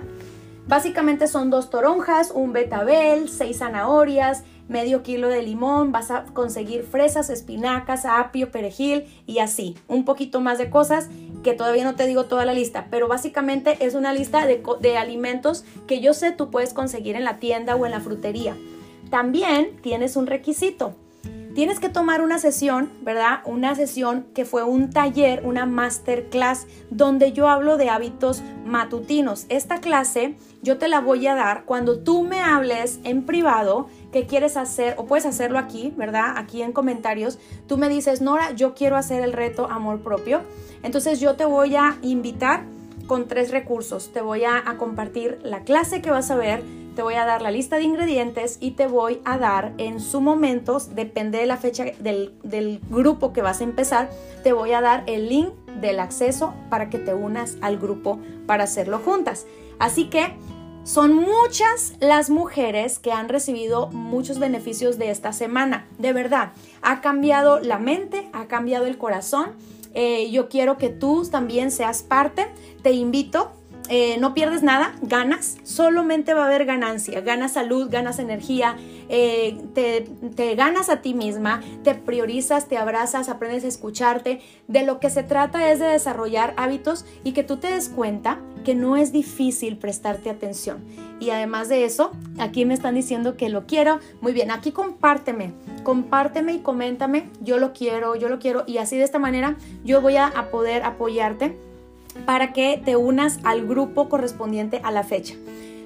Básicamente 0.68 1.28
son 1.28 1.50
dos 1.50 1.72
toronjas, 1.72 2.30
un 2.30 2.54
betabel, 2.54 3.30
seis 3.30 3.58
zanahorias, 3.58 4.44
medio 4.68 5.02
kilo 5.02 5.28
de 5.28 5.42
limón, 5.42 5.92
vas 5.92 6.12
a 6.12 6.26
conseguir 6.26 6.84
fresas, 6.84 7.32
espinacas, 7.32 8.06
apio, 8.06 8.52
perejil 8.52 9.06
y 9.26 9.40
así. 9.40 9.76
Un 9.88 10.06
poquito 10.06 10.40
más 10.40 10.60
de 10.60 10.70
cosas 10.70 11.10
que 11.44 11.54
todavía 11.54 11.84
no 11.84 11.96
te 11.96 12.06
digo 12.06 12.26
toda 12.26 12.46
la 12.46 12.54
lista, 12.54 12.86
pero 12.92 13.08
básicamente 13.08 13.84
es 13.84 13.96
una 13.96 14.14
lista 14.14 14.46
de, 14.46 14.62
de 14.82 14.98
alimentos 14.98 15.66
que 15.88 16.00
yo 16.00 16.14
sé 16.14 16.32
tú 16.32 16.52
puedes 16.52 16.76
conseguir 16.76 17.16
en 17.16 17.24
la 17.24 17.40
tienda 17.40 17.76
o 17.76 17.88
en 17.88 17.92
la 17.92 18.02
frutería. 18.02 18.56
También 19.10 19.78
tienes 19.82 20.16
un 20.16 20.28
requisito. 20.28 20.94
Tienes 21.56 21.80
que 21.80 21.90
tomar 21.90 22.22
una 22.22 22.38
sesión, 22.38 22.92
¿verdad? 23.02 23.40
Una 23.44 23.74
sesión 23.74 24.28
que 24.36 24.46
fue 24.46 24.64
un 24.64 24.92
taller, 24.92 25.42
una 25.44 25.66
masterclass, 25.66 26.68
donde 26.92 27.34
yo 27.34 27.50
hablo 27.50 27.76
de 27.76 27.90
hábitos 27.90 28.44
matutinos. 28.66 29.46
Esta 29.50 29.80
clase 29.82 30.36
yo 30.62 30.78
te 30.78 30.88
la 30.88 31.02
voy 31.02 31.26
a 31.26 31.36
dar 31.36 31.66
cuando 31.66 32.00
tú 32.00 32.24
me 32.24 32.40
hables 32.40 33.00
en 33.04 33.24
privado 33.24 33.88
qué 34.12 34.28
quieres 34.28 34.58
hacer, 34.58 34.94
o 34.98 35.06
puedes 35.06 35.26
hacerlo 35.26 35.58
aquí, 35.58 35.92
¿verdad? 35.98 36.34
Aquí 36.38 36.62
en 36.62 36.72
comentarios. 36.72 37.40
Tú 37.68 37.78
me 37.78 37.90
dices, 37.90 38.22
Nora, 38.22 38.52
yo 38.52 38.76
quiero 38.76 38.96
hacer 38.96 39.24
el 39.24 39.34
reto 39.34 39.70
amor 39.70 40.02
propio. 40.02 40.42
Entonces 40.84 41.20
yo 41.20 41.36
te 41.36 41.46
voy 41.46 41.76
a 41.76 41.98
invitar 42.04 42.64
con 43.08 43.28
tres 43.28 43.50
recursos. 43.50 44.14
Te 44.14 44.22
voy 44.22 44.44
a, 44.44 44.58
a 44.58 44.78
compartir 44.78 45.40
la 45.44 45.64
clase 45.64 46.02
que 46.02 46.12
vas 46.12 46.30
a 46.30 46.36
ver 46.36 46.64
te 47.00 47.04
voy 47.04 47.14
a 47.14 47.24
dar 47.24 47.42
la 47.42 47.50
lista 47.50 47.78
de 47.78 47.84
ingredientes 47.84 48.58
y 48.60 48.72
te 48.72 48.86
voy 48.86 49.22
a 49.24 49.38
dar 49.38 49.72
en 49.78 50.02
su 50.02 50.20
momento, 50.20 50.80
depende 50.94 51.38
de 51.38 51.46
la 51.46 51.56
fecha 51.56 51.86
del, 52.00 52.34
del 52.44 52.82
grupo 52.90 53.32
que 53.32 53.42
vas 53.42 53.62
a 53.62 53.64
empezar, 53.64 54.10
te 54.44 54.52
voy 54.52 54.74
a 54.74 54.82
dar 54.82 55.06
el 55.08 55.30
link 55.30 55.54
del 55.80 56.02
acceso 56.02 56.54
para 56.70 56.90
que 56.90 57.00
te 57.00 57.14
unas 57.14 57.56
al 57.62 57.78
grupo 57.78 58.20
para 58.46 58.66
hacerlo 58.66 59.00
juntas. 59.00 59.46
Así 59.80 60.10
que 60.10 60.34
son 60.84 61.14
muchas 61.14 61.94
las 62.02 62.30
mujeres 62.30 63.00
que 63.00 63.14
han 63.14 63.30
recibido 63.30 63.88
muchos 63.92 64.38
beneficios 64.38 64.98
de 64.98 65.10
esta 65.10 65.32
semana. 65.32 65.88
De 66.00 66.12
verdad, 66.12 66.52
ha 66.82 67.00
cambiado 67.00 67.62
la 67.62 67.80
mente, 67.80 68.30
ha 68.34 68.48
cambiado 68.48 68.88
el 68.88 68.98
corazón. 68.98 69.52
Eh, 69.94 70.30
yo 70.32 70.50
quiero 70.50 70.78
que 70.78 70.90
tú 70.90 71.26
también 71.32 71.72
seas 71.72 72.04
parte. 72.04 72.48
Te 72.84 72.92
invito 72.92 73.54
eh, 73.90 74.18
no 74.20 74.36
pierdes 74.36 74.62
nada, 74.62 74.94
ganas, 75.02 75.58
solamente 75.64 76.36
va 76.36 76.44
a 76.44 76.46
haber 76.46 76.66
ganancia, 76.66 77.22
ganas 77.22 77.54
salud, 77.54 77.90
ganas 77.90 78.20
energía, 78.20 78.78
eh, 79.10 79.60
te, 79.74 80.02
te, 80.36 80.54
ganas 80.54 80.90
a 80.90 81.02
ti 81.02 81.16
misma, 81.16 81.62
te 81.84 81.96
priorizas, 81.96 82.68
te 82.68 82.78
abrazas, 82.78 83.30
aprendes 83.30 83.64
a 83.64 83.68
escucharte. 83.68 84.42
De 84.68 84.84
lo 84.84 85.00
que 85.00 85.10
se 85.10 85.24
trata 85.24 85.72
es 85.72 85.80
de 85.80 85.88
desarrollar 85.88 86.54
hábitos 86.56 87.04
y 87.24 87.32
que 87.32 87.44
tú 87.44 87.58
te 87.58 87.72
des 87.72 87.90
cuenta 87.90 88.40
que 88.64 88.76
no 88.76 88.96
es 88.96 89.12
difícil 89.12 89.78
prestarte 89.78 90.30
atención. 90.30 90.86
Y 91.20 91.32
además 91.32 91.68
de 91.68 91.86
eso, 91.86 92.12
aquí 92.38 92.66
me 92.66 92.76
están 92.76 92.94
diciendo 92.94 93.38
que 93.38 93.50
lo 93.50 93.66
quiero. 93.66 94.00
Muy 94.22 94.34
bien, 94.34 94.52
aquí 94.52 94.72
compárteme, 94.72 95.54
compárteme 95.84 96.54
y 96.54 96.60
coméntame, 96.60 97.30
yo 97.42 97.58
lo 97.58 97.74
quiero, 97.74 98.16
yo 98.16 98.30
lo 98.30 98.38
quiero. 98.38 98.66
Y 98.68 98.78
así 98.78 98.98
de 98.98 99.04
esta 99.04 99.18
manera 99.18 99.58
yo 99.84 100.00
voy 100.00 100.18
a 100.18 100.32
poder 100.52 100.84
apoyarte 100.84 101.58
para 102.26 102.54
que 102.54 102.82
te 102.84 102.96
unas 102.96 103.40
al 103.44 103.68
grupo 103.68 104.10
correspondiente 104.10 104.82
a 104.84 104.92
la 104.92 105.04
fecha. 105.04 105.36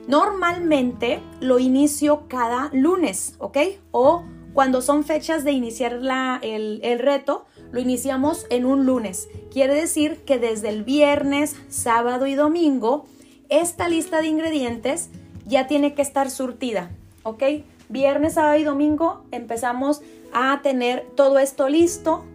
Normalmente 0.08 1.22
lo 1.39 1.60
inicio 1.60 2.27
cada 2.27 2.70
lunes, 2.74 3.36
¿ok? 3.39 3.58
O 3.92 4.24
cuando 4.53 4.82
son 4.82 5.03
fechas 5.03 5.44
de 5.44 5.51
iniciar 5.51 6.00
el, 6.42 6.80
el 6.84 7.00
reto, 7.00 7.46
lo 7.72 7.80
iniciamos 7.80 8.46
en 8.50 8.65
un 8.65 8.86
lunes. 8.86 9.30
Quiere 9.51 9.74
decir 9.74 10.24
que 10.25 10.38
desde 10.38 10.70
el 10.70 10.84
viernes, 10.84 11.56
sábado 11.70 12.27
y 12.27 12.36
domingo, 12.36 13.06
esta 13.50 13.88
lista 13.88 14.22
de 14.22 14.27
ingredientes 14.27 15.10
ya 15.46 15.68
tiene 15.68 15.94
que 15.94 16.01
estar 16.01 16.30
surtida, 16.30 16.92
¿ok? 17.24 17.44
Viernes, 17.89 18.34
sábado 18.34 18.58
y 18.58 18.63
domingo 18.63 19.24
empezamos 19.32 20.01
a 20.34 20.62
tener 20.62 21.06
todo 21.15 21.39
esto 21.39 21.70
listo 21.70 22.25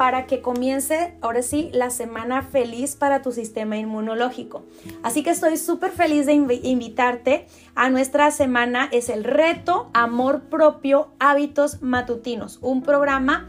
para 0.00 0.24
que 0.26 0.40
comience 0.40 1.12
ahora 1.20 1.42
sí 1.42 1.68
la 1.74 1.90
semana 1.90 2.40
feliz 2.40 2.96
para 2.96 3.20
tu 3.20 3.32
sistema 3.32 3.76
inmunológico. 3.76 4.62
Así 5.02 5.22
que 5.22 5.28
estoy 5.28 5.58
súper 5.58 5.90
feliz 5.90 6.24
de 6.24 6.32
invitarte 6.32 7.46
a 7.74 7.90
nuestra 7.90 8.30
semana. 8.30 8.88
Es 8.92 9.10
el 9.10 9.24
reto 9.24 9.90
Amor 9.92 10.44
Propio 10.44 11.10
Hábitos 11.18 11.82
Matutinos, 11.82 12.60
un 12.62 12.82
programa 12.82 13.46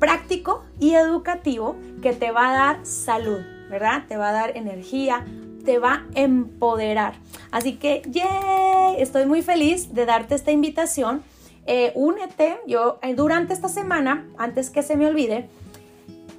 práctico 0.00 0.64
y 0.80 0.94
educativo 0.94 1.76
que 2.02 2.12
te 2.12 2.32
va 2.32 2.50
a 2.50 2.54
dar 2.54 2.84
salud, 2.84 3.42
¿verdad? 3.70 4.02
Te 4.08 4.16
va 4.16 4.30
a 4.30 4.32
dar 4.32 4.56
energía, 4.56 5.24
te 5.64 5.78
va 5.78 5.92
a 5.92 6.20
empoderar. 6.20 7.14
Así 7.52 7.76
que, 7.76 8.02
¡yay! 8.08 8.96
Estoy 9.00 9.26
muy 9.26 9.42
feliz 9.42 9.94
de 9.94 10.06
darte 10.06 10.34
esta 10.34 10.50
invitación. 10.50 11.22
Eh, 11.66 11.92
únete, 11.94 12.58
yo 12.66 12.98
eh, 13.00 13.14
durante 13.14 13.54
esta 13.54 13.68
semana, 13.68 14.26
antes 14.36 14.70
que 14.70 14.82
se 14.82 14.96
me 14.96 15.06
olvide, 15.06 15.48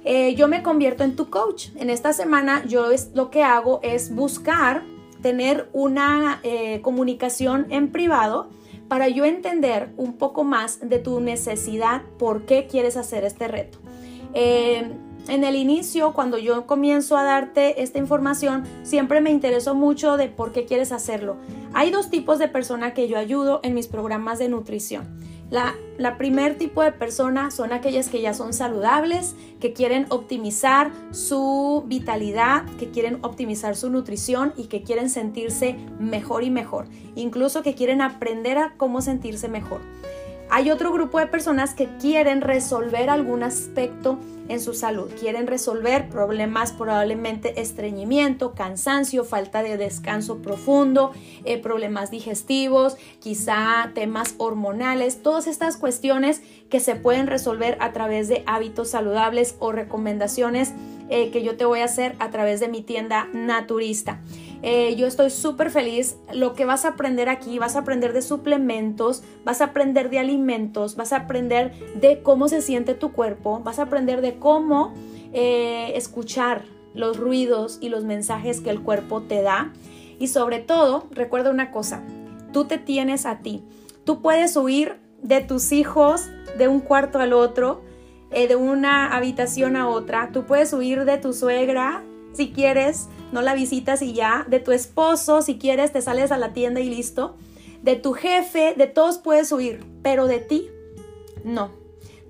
eh, 0.08 0.36
yo 0.36 0.46
me 0.46 0.62
convierto 0.62 1.02
en 1.02 1.16
tu 1.16 1.30
coach. 1.30 1.70
En 1.74 1.90
esta 1.90 2.12
semana 2.12 2.64
yo 2.64 2.92
es, 2.92 3.10
lo 3.14 3.28
que 3.28 3.42
hago 3.42 3.80
es 3.82 4.14
buscar 4.14 4.84
tener 5.20 5.68
una 5.72 6.38
eh, 6.44 6.80
comunicación 6.80 7.66
en 7.70 7.90
privado 7.90 8.48
para 8.86 9.08
yo 9.08 9.24
entender 9.24 9.92
un 9.96 10.12
poco 10.12 10.44
más 10.44 10.78
de 10.88 11.00
tu 11.00 11.18
necesidad, 11.18 12.02
por 12.20 12.46
qué 12.46 12.68
quieres 12.68 12.96
hacer 12.96 13.24
este 13.24 13.48
reto. 13.48 13.78
Eh, 14.32 14.92
en 15.26 15.42
el 15.42 15.56
inicio, 15.56 16.12
cuando 16.12 16.38
yo 16.38 16.66
comienzo 16.66 17.16
a 17.16 17.24
darte 17.24 17.82
esta 17.82 17.98
información, 17.98 18.62
siempre 18.84 19.20
me 19.20 19.30
interesó 19.30 19.74
mucho 19.74 20.16
de 20.16 20.28
por 20.28 20.52
qué 20.52 20.66
quieres 20.66 20.92
hacerlo. 20.92 21.36
Hay 21.74 21.90
dos 21.90 22.10
tipos 22.10 22.38
de 22.38 22.46
persona 22.46 22.94
que 22.94 23.08
yo 23.08 23.18
ayudo 23.18 23.58
en 23.64 23.74
mis 23.74 23.88
programas 23.88 24.38
de 24.38 24.48
nutrición. 24.48 25.18
La, 25.50 26.18
primer 26.18 26.58
tipo 26.58 26.82
de 26.82 26.90
persona 26.92 27.50
son 27.50 27.72
aquellas 27.72 28.08
que 28.08 28.20
ya 28.20 28.34
son 28.34 28.52
saludables, 28.52 29.36
que 29.60 29.72
quieren 29.72 30.06
optimizar 30.08 30.90
su 31.12 31.84
vitalidad, 31.86 32.64
que 32.78 32.90
quieren 32.90 33.18
optimizar 33.22 33.76
su 33.76 33.88
nutrición 33.90 34.52
y 34.56 34.64
que 34.64 34.82
quieren 34.82 35.08
sentirse 35.08 35.76
mejor 36.00 36.42
y 36.42 36.50
mejor. 36.50 36.86
Incluso 37.14 37.62
que 37.62 37.74
quieren 37.74 38.02
aprender 38.02 38.58
a 38.58 38.74
cómo 38.76 39.00
sentirse 39.02 39.48
mejor. 39.48 39.80
Hay 40.48 40.70
otro 40.70 40.92
grupo 40.92 41.18
de 41.18 41.26
personas 41.26 41.74
que 41.74 41.88
quieren 41.98 42.40
resolver 42.40 43.10
algún 43.10 43.42
aspecto 43.42 44.18
en 44.48 44.60
su 44.60 44.74
salud, 44.74 45.10
quieren 45.18 45.48
resolver 45.48 46.08
problemas 46.08 46.72
probablemente 46.72 47.60
estreñimiento, 47.60 48.54
cansancio, 48.54 49.24
falta 49.24 49.64
de 49.64 49.76
descanso 49.76 50.38
profundo, 50.42 51.10
eh, 51.44 51.58
problemas 51.58 52.12
digestivos, 52.12 52.96
quizá 53.18 53.90
temas 53.92 54.36
hormonales, 54.38 55.20
todas 55.20 55.48
estas 55.48 55.76
cuestiones 55.76 56.42
que 56.70 56.78
se 56.78 56.94
pueden 56.94 57.26
resolver 57.26 57.76
a 57.80 57.92
través 57.92 58.28
de 58.28 58.44
hábitos 58.46 58.90
saludables 58.90 59.56
o 59.58 59.72
recomendaciones 59.72 60.72
eh, 61.08 61.30
que 61.30 61.42
yo 61.42 61.56
te 61.56 61.64
voy 61.64 61.80
a 61.80 61.84
hacer 61.84 62.14
a 62.20 62.30
través 62.30 62.60
de 62.60 62.68
mi 62.68 62.82
tienda 62.82 63.28
naturista. 63.32 64.20
Eh, 64.62 64.96
yo 64.96 65.06
estoy 65.06 65.30
súper 65.30 65.70
feliz. 65.70 66.16
Lo 66.32 66.54
que 66.54 66.64
vas 66.64 66.84
a 66.84 66.88
aprender 66.88 67.28
aquí, 67.28 67.58
vas 67.58 67.76
a 67.76 67.80
aprender 67.80 68.12
de 68.12 68.22
suplementos, 68.22 69.22
vas 69.44 69.60
a 69.60 69.66
aprender 69.66 70.10
de 70.10 70.18
alimentos, 70.18 70.96
vas 70.96 71.12
a 71.12 71.16
aprender 71.16 71.72
de 72.00 72.22
cómo 72.22 72.48
se 72.48 72.62
siente 72.62 72.94
tu 72.94 73.12
cuerpo, 73.12 73.60
vas 73.60 73.78
a 73.78 73.82
aprender 73.82 74.20
de 74.20 74.38
cómo 74.38 74.94
eh, 75.32 75.92
escuchar 75.94 76.64
los 76.94 77.18
ruidos 77.18 77.78
y 77.80 77.90
los 77.90 78.04
mensajes 78.04 78.60
que 78.60 78.70
el 78.70 78.82
cuerpo 78.82 79.22
te 79.22 79.42
da. 79.42 79.72
Y 80.18 80.28
sobre 80.28 80.60
todo, 80.60 81.06
recuerda 81.10 81.50
una 81.50 81.70
cosa, 81.70 82.02
tú 82.52 82.64
te 82.64 82.78
tienes 82.78 83.26
a 83.26 83.40
ti. 83.40 83.62
Tú 84.04 84.22
puedes 84.22 84.56
huir 84.56 84.96
de 85.22 85.40
tus 85.40 85.72
hijos 85.72 86.30
de 86.56 86.68
un 86.68 86.80
cuarto 86.80 87.18
al 87.18 87.32
otro, 87.32 87.82
eh, 88.30 88.48
de 88.48 88.56
una 88.56 89.14
habitación 89.14 89.76
a 89.76 89.88
otra. 89.88 90.30
Tú 90.32 90.46
puedes 90.46 90.72
huir 90.72 91.04
de 91.04 91.18
tu 91.18 91.32
suegra 91.32 92.04
si 92.36 92.50
quieres, 92.50 93.08
no 93.32 93.42
la 93.42 93.54
visitas 93.54 94.02
y 94.02 94.12
ya, 94.12 94.46
de 94.48 94.60
tu 94.60 94.72
esposo, 94.72 95.42
si 95.42 95.58
quieres, 95.58 95.92
te 95.92 96.02
sales 96.02 96.30
a 96.32 96.38
la 96.38 96.52
tienda 96.52 96.80
y 96.80 96.88
listo, 96.88 97.36
de 97.82 97.96
tu 97.96 98.12
jefe, 98.12 98.74
de 98.76 98.86
todos 98.86 99.18
puedes 99.18 99.50
huir, 99.52 99.84
pero 100.02 100.26
de 100.26 100.38
ti, 100.38 100.68
no. 101.44 101.70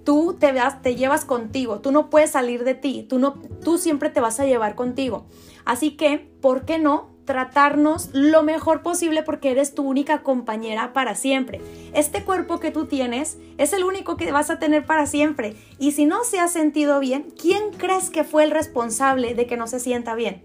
Tú 0.04 0.36
te, 0.38 0.52
vas, 0.52 0.82
te 0.82 0.94
llevas 0.94 1.25
contigo, 1.25 1.80
tú 1.80 1.90
no 1.90 2.10
puedes 2.10 2.30
salir 2.30 2.62
de 2.62 2.75
ti, 2.75 3.04
tú, 3.08 3.18
no, 3.18 3.34
tú 3.64 3.76
siempre 3.76 4.08
te 4.08 4.20
vas 4.20 4.38
a 4.38 4.46
llevar 4.46 4.76
contigo. 4.76 5.26
Así 5.64 5.96
que, 5.96 6.30
¿por 6.40 6.64
qué 6.64 6.78
no 6.78 7.15
tratarnos 7.26 8.09
lo 8.14 8.42
mejor 8.42 8.83
posible 8.83 9.23
porque 9.23 9.50
eres 9.50 9.75
tu 9.75 9.83
única 9.83 10.23
compañera 10.23 10.95
para 10.95 11.14
siempre. 11.14 11.61
Este 11.92 12.25
cuerpo 12.25 12.61
que 12.61 12.71
tú 12.71 12.87
tienes 12.87 13.37
es 13.59 13.75
el 13.75 13.85
único 13.85 14.16
que 14.16 14.33
vas 14.33 14.49
a 14.49 14.59
tener 14.59 14.87
para 14.87 15.06
siempre. 15.06 15.56
Y 15.78 15.92
si 15.92 16.06
no 16.06 16.25
se 16.25 16.40
ha 16.40 16.49
sentido 16.49 17.00
bien, 17.00 17.26
¿quién 17.38 17.73
crees 17.76 18.09
que 18.09 18.25
fue 18.25 18.45
el 18.45 18.52
responsable 18.52 19.35
de 19.35 19.47
que 19.47 19.59
no 19.59 19.66
se 19.66 19.80
sienta 19.80 20.14
bien? 20.14 20.42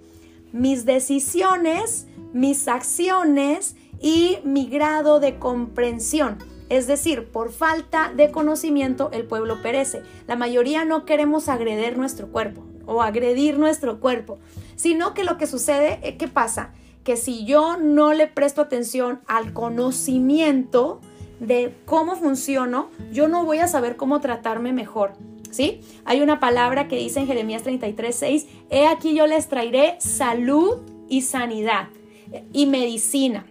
Mis 0.51 0.85
decisiones, 0.85 2.07
mis 2.33 2.67
acciones 2.67 3.75
y 4.01 4.39
mi 4.43 4.67
grado 4.67 5.21
de 5.21 5.39
comprensión. 5.39 6.37
Es 6.67 6.87
decir, 6.87 7.27
por 7.27 7.51
falta 7.51 8.11
de 8.15 8.31
conocimiento 8.31 9.09
el 9.13 9.25
pueblo 9.25 9.61
perece. 9.61 10.01
La 10.27 10.35
mayoría 10.35 10.83
no 10.83 11.05
queremos 11.05 11.47
agredir 11.47 11.97
nuestro 11.97 12.27
cuerpo 12.29 12.70
o 12.85 13.01
agredir 13.01 13.57
nuestro 13.57 13.99
cuerpo 13.99 14.39
sino 14.81 15.13
que 15.13 15.23
lo 15.23 15.37
que 15.37 15.45
sucede, 15.45 15.99
es 16.01 16.15
¿qué 16.15 16.27
pasa? 16.27 16.71
Que 17.03 17.15
si 17.15 17.45
yo 17.45 17.77
no 17.77 18.13
le 18.13 18.25
presto 18.25 18.61
atención 18.61 19.21
al 19.27 19.53
conocimiento 19.53 21.01
de 21.39 21.75
cómo 21.85 22.15
funciono, 22.15 22.89
yo 23.11 23.27
no 23.27 23.45
voy 23.45 23.59
a 23.59 23.67
saber 23.67 23.95
cómo 23.95 24.21
tratarme 24.21 24.73
mejor. 24.73 25.13
¿Sí? 25.51 25.81
Hay 26.05 26.21
una 26.21 26.39
palabra 26.39 26.87
que 26.87 26.95
dice 26.95 27.19
en 27.19 27.27
Jeremías 27.27 27.61
33, 27.61 28.15
6, 28.15 28.47
he 28.71 28.87
aquí 28.87 29.13
yo 29.13 29.27
les 29.27 29.49
traeré 29.49 29.97
salud 29.99 30.77
y 31.09 31.21
sanidad 31.21 31.89
y 32.51 32.65
medicina 32.65 33.45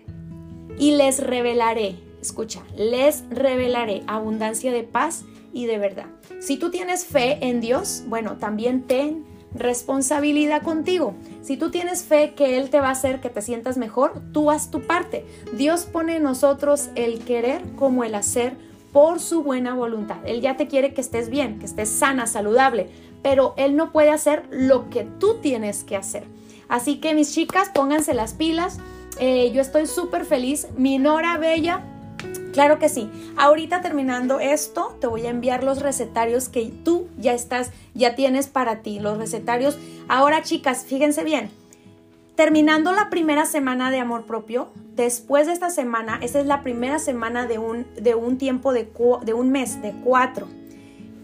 y 0.78 0.96
les 0.96 1.20
revelaré, 1.20 1.94
escucha, 2.20 2.62
les 2.76 3.22
revelaré 3.30 4.02
abundancia 4.08 4.72
de 4.72 4.82
paz 4.82 5.24
y 5.52 5.66
de 5.66 5.78
verdad. 5.78 6.06
Si 6.40 6.56
tú 6.56 6.70
tienes 6.70 7.04
fe 7.04 7.38
en 7.40 7.60
Dios, 7.60 8.04
bueno, 8.06 8.36
también 8.36 8.82
ten 8.82 9.24
responsabilidad 9.54 10.62
contigo. 10.62 11.14
Si 11.42 11.56
tú 11.56 11.70
tienes 11.70 12.02
fe 12.04 12.34
que 12.34 12.56
Él 12.56 12.70
te 12.70 12.80
va 12.80 12.88
a 12.88 12.92
hacer 12.92 13.20
que 13.20 13.30
te 13.30 13.42
sientas 13.42 13.76
mejor, 13.76 14.22
tú 14.32 14.50
haz 14.50 14.70
tu 14.70 14.82
parte. 14.82 15.24
Dios 15.52 15.84
pone 15.84 16.16
en 16.16 16.22
nosotros 16.22 16.90
el 16.94 17.20
querer 17.20 17.62
como 17.76 18.04
el 18.04 18.14
hacer 18.14 18.56
por 18.92 19.20
su 19.20 19.42
buena 19.42 19.74
voluntad. 19.74 20.18
Él 20.24 20.40
ya 20.40 20.56
te 20.56 20.68
quiere 20.68 20.94
que 20.94 21.00
estés 21.00 21.30
bien, 21.30 21.58
que 21.58 21.66
estés 21.66 21.88
sana, 21.88 22.26
saludable, 22.26 22.88
pero 23.22 23.54
Él 23.56 23.76
no 23.76 23.92
puede 23.92 24.10
hacer 24.10 24.44
lo 24.50 24.90
que 24.90 25.04
tú 25.04 25.36
tienes 25.40 25.84
que 25.84 25.96
hacer. 25.96 26.24
Así 26.68 26.96
que 27.00 27.14
mis 27.14 27.32
chicas, 27.34 27.70
pónganse 27.74 28.14
las 28.14 28.34
pilas. 28.34 28.78
Eh, 29.18 29.50
yo 29.52 29.60
estoy 29.60 29.86
súper 29.86 30.24
feliz. 30.24 30.68
Mi 30.76 30.98
Nora 30.98 31.36
Bella 31.36 31.84
Claro 32.52 32.78
que 32.78 32.88
sí. 32.88 33.08
Ahorita 33.36 33.80
terminando 33.80 34.40
esto, 34.40 34.96
te 35.00 35.06
voy 35.06 35.26
a 35.26 35.30
enviar 35.30 35.62
los 35.62 35.80
recetarios 35.80 36.48
que 36.48 36.72
tú 36.84 37.08
ya 37.16 37.32
estás, 37.32 37.70
ya 37.94 38.14
tienes 38.14 38.48
para 38.48 38.82
ti, 38.82 38.98
los 38.98 39.18
recetarios. 39.18 39.78
Ahora, 40.08 40.42
chicas, 40.42 40.84
fíjense 40.84 41.22
bien. 41.22 41.50
Terminando 42.34 42.92
la 42.92 43.10
primera 43.10 43.44
semana 43.44 43.90
de 43.90 44.00
amor 44.00 44.24
propio, 44.24 44.68
después 44.96 45.46
de 45.46 45.52
esta 45.52 45.70
semana, 45.70 46.18
esta 46.22 46.40
es 46.40 46.46
la 46.46 46.62
primera 46.62 46.98
semana 46.98 47.46
de 47.46 47.58
un, 47.58 47.86
de 47.94 48.14
un 48.14 48.38
tiempo 48.38 48.72
de, 48.72 48.90
de 49.24 49.34
un 49.34 49.50
mes, 49.50 49.82
de 49.82 49.92
cuatro. 50.02 50.48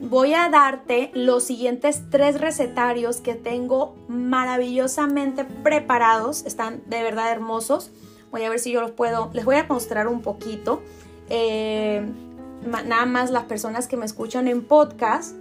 voy 0.00 0.34
a 0.34 0.48
darte 0.48 1.10
los 1.14 1.44
siguientes 1.44 2.02
tres 2.10 2.40
recetarios 2.40 3.18
que 3.18 3.34
tengo 3.34 3.94
maravillosamente 4.08 5.44
preparados. 5.44 6.44
Están 6.44 6.82
de 6.86 7.02
verdad 7.02 7.32
hermosos. 7.32 7.90
Voy 8.30 8.42
a 8.44 8.50
ver 8.50 8.58
si 8.58 8.72
yo 8.72 8.80
los 8.80 8.90
puedo. 8.90 9.30
Les 9.32 9.44
voy 9.44 9.56
a 9.56 9.66
mostrar 9.68 10.08
un 10.08 10.20
poquito. 10.20 10.82
Eh, 11.28 12.04
nada 12.86 13.06
más 13.06 13.30
las 13.30 13.44
personas 13.44 13.86
que 13.88 13.96
me 13.96 14.06
escuchan 14.06 14.48
en 14.48 14.62
podcast 14.62 15.34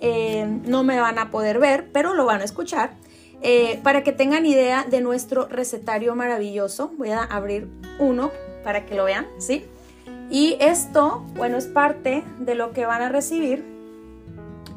eh, 0.00 0.46
no 0.64 0.82
me 0.82 1.00
van 1.00 1.18
a 1.18 1.30
poder 1.30 1.58
ver, 1.58 1.90
pero 1.92 2.14
lo 2.14 2.24
van 2.24 2.40
a 2.40 2.44
escuchar. 2.44 2.94
Eh, 3.40 3.80
para 3.82 4.04
que 4.04 4.12
tengan 4.12 4.46
idea 4.46 4.84
de 4.84 5.00
nuestro 5.00 5.46
recetario 5.46 6.14
maravilloso, 6.14 6.92
voy 6.96 7.10
a 7.10 7.22
abrir 7.22 7.68
uno 7.98 8.30
para 8.64 8.86
que 8.86 8.94
lo 8.94 9.04
vean, 9.04 9.26
¿sí? 9.38 9.64
Y 10.30 10.56
esto, 10.60 11.24
bueno, 11.34 11.56
es 11.56 11.66
parte 11.66 12.24
de 12.38 12.54
lo 12.54 12.72
que 12.72 12.86
van 12.86 13.02
a 13.02 13.08
recibir 13.08 13.64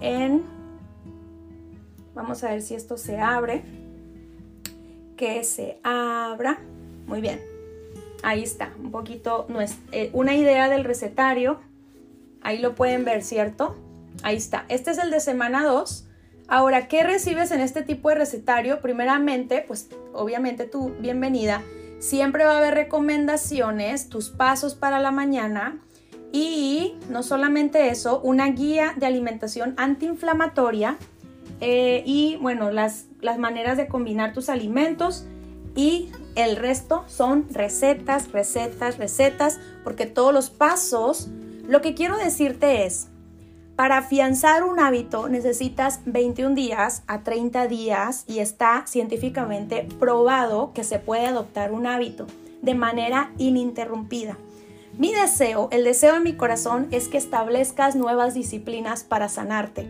en... 0.01 0.43
Vamos 2.13 2.43
a 2.43 2.49
ver 2.49 2.61
si 2.61 2.75
esto 2.75 2.97
se 2.97 3.19
abre. 3.19 3.63
Que 5.17 5.43
se 5.43 5.79
abra. 5.83 6.59
Muy 7.07 7.21
bien. 7.21 7.54
Ahí 8.23 8.43
está, 8.43 8.71
un 8.79 8.91
poquito, 8.91 9.45
no 9.49 9.59
eh, 9.91 10.09
una 10.13 10.35
idea 10.35 10.69
del 10.69 10.83
recetario. 10.83 11.59
Ahí 12.41 12.59
lo 12.59 12.75
pueden 12.75 13.05
ver, 13.05 13.23
¿cierto? 13.23 13.75
Ahí 14.23 14.37
está. 14.37 14.65
Este 14.69 14.91
es 14.91 14.97
el 14.97 15.11
de 15.11 15.19
semana 15.19 15.63
2. 15.65 16.07
Ahora, 16.47 16.87
¿qué 16.87 17.03
recibes 17.03 17.51
en 17.51 17.61
este 17.61 17.81
tipo 17.81 18.09
de 18.09 18.15
recetario? 18.15 18.81
Primeramente, 18.81 19.63
pues 19.67 19.89
obviamente 20.13 20.65
tu 20.65 20.89
bienvenida. 20.99 21.61
Siempre 21.99 22.45
va 22.45 22.53
a 22.53 22.57
haber 22.57 22.75
recomendaciones, 22.75 24.09
tus 24.09 24.29
pasos 24.29 24.75
para 24.75 24.99
la 24.99 25.11
mañana 25.11 25.79
y 26.31 26.95
no 27.09 27.23
solamente 27.23 27.87
eso, 27.87 28.19
una 28.19 28.47
guía 28.49 28.93
de 28.97 29.05
alimentación 29.05 29.73
antiinflamatoria 29.77 30.97
eh, 31.61 32.03
y 32.05 32.37
bueno, 32.41 32.71
las, 32.71 33.05
las 33.21 33.39
maneras 33.39 33.77
de 33.77 33.87
combinar 33.87 34.33
tus 34.33 34.49
alimentos 34.49 35.25
y 35.75 36.09
el 36.35 36.55
resto 36.55 37.03
son 37.07 37.47
recetas, 37.51 38.31
recetas, 38.31 38.97
recetas, 38.97 39.59
porque 39.83 40.05
todos 40.05 40.33
los 40.33 40.49
pasos, 40.49 41.29
lo 41.67 41.81
que 41.81 41.93
quiero 41.93 42.17
decirte 42.17 42.85
es, 42.85 43.07
para 43.75 43.97
afianzar 43.97 44.63
un 44.63 44.79
hábito 44.79 45.27
necesitas 45.27 45.99
21 46.05 46.55
días 46.55 47.03
a 47.07 47.23
30 47.23 47.67
días 47.67 48.23
y 48.25 48.39
está 48.39 48.83
científicamente 48.87 49.85
probado 49.99 50.71
que 50.73 50.85
se 50.85 50.97
puede 50.99 51.25
adoptar 51.25 51.73
un 51.73 51.85
hábito 51.85 52.25
de 52.61 52.73
manera 52.73 53.33
ininterrumpida. 53.37 54.37
Mi 54.97 55.13
deseo, 55.13 55.67
el 55.71 55.83
deseo 55.83 56.13
de 56.13 56.19
mi 56.21 56.33
corazón 56.33 56.87
es 56.91 57.09
que 57.09 57.17
establezcas 57.17 57.97
nuevas 57.97 58.33
disciplinas 58.33 59.03
para 59.03 59.27
sanarte. 59.27 59.89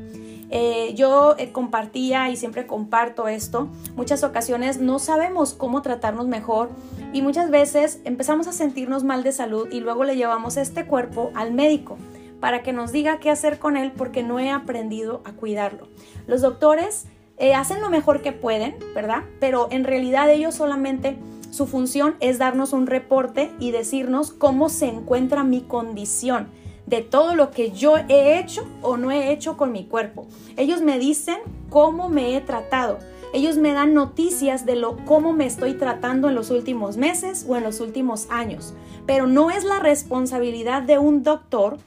Eh, 0.49 0.93
yo 0.95 1.35
eh, 1.37 1.51
compartía 1.51 2.29
y 2.29 2.37
siempre 2.37 2.65
comparto 2.65 3.27
esto. 3.27 3.67
Muchas 3.95 4.23
ocasiones 4.23 4.79
no 4.79 4.97
sabemos 4.97 5.53
cómo 5.53 5.83
tratarnos 5.83 6.27
mejor 6.27 6.69
y 7.13 7.21
muchas 7.21 7.51
veces 7.51 7.99
empezamos 8.03 8.47
a 8.47 8.51
sentirnos 8.51 9.03
mal 9.03 9.21
de 9.21 9.31
salud 9.31 9.67
y 9.71 9.79
luego 9.79 10.05
le 10.05 10.15
llevamos 10.15 10.57
este 10.57 10.87
cuerpo 10.87 11.31
al 11.35 11.53
médico 11.53 11.97
para 12.39 12.63
que 12.63 12.73
nos 12.73 12.91
diga 12.91 13.19
qué 13.19 13.29
hacer 13.29 13.59
con 13.59 13.77
él 13.77 13.91
porque 13.95 14.23
no 14.23 14.39
he 14.39 14.49
aprendido 14.49 15.21
a 15.23 15.33
cuidarlo. 15.33 15.87
Los 16.25 16.41
doctores 16.41 17.05
eh, 17.37 17.53
hacen 17.53 17.79
lo 17.81 17.91
mejor 17.91 18.21
que 18.23 18.31
pueden, 18.31 18.75
¿verdad? 18.95 19.23
Pero 19.39 19.67
en 19.69 19.83
realidad 19.83 20.31
ellos 20.31 20.55
solamente 20.55 21.17
su 21.55 21.67
función 21.67 22.15
es 22.19 22.37
darnos 22.37 22.73
un 22.73 22.85
reporte 22.85 23.49
y 23.59 23.71
decirnos 23.71 24.31
cómo 24.31 24.67
se 24.67 24.87
encuentra 24.87 25.45
mi 25.45 25.61
condición 25.61 26.49
de 26.85 27.01
todo 27.01 27.33
lo 27.33 27.51
que 27.51 27.71
yo 27.71 27.95
he 27.97 28.37
hecho 28.37 28.67
o 28.81 28.97
no 28.97 29.09
he 29.09 29.31
hecho 29.31 29.55
con 29.55 29.71
mi 29.71 29.85
cuerpo. 29.85 30.27
Ellos 30.57 30.81
me 30.81 30.99
dicen 30.99 31.37
cómo 31.69 32.09
me 32.09 32.35
he 32.35 32.41
tratado. 32.41 32.99
Ellos 33.33 33.55
me 33.55 33.71
dan 33.71 33.93
noticias 33.93 34.65
de 34.65 34.75
lo 34.75 34.97
cómo 35.05 35.31
me 35.31 35.45
estoy 35.45 35.75
tratando 35.75 36.27
en 36.27 36.35
los 36.35 36.51
últimos 36.51 36.97
meses 36.97 37.45
o 37.47 37.55
en 37.55 37.63
los 37.63 37.79
últimos 37.79 38.27
años. 38.29 38.73
Pero 39.05 39.25
no 39.25 39.49
es 39.49 39.63
la 39.63 39.79
responsabilidad 39.79 40.83
de 40.83 40.97
un 40.97 41.23
doctor 41.23 41.77